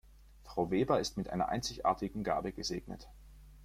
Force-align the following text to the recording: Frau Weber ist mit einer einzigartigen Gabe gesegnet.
Frau 0.41 0.71
Weber 0.71 0.99
ist 0.99 1.15
mit 1.17 1.29
einer 1.29 1.49
einzigartigen 1.49 2.23
Gabe 2.23 2.53
gesegnet. 2.53 3.07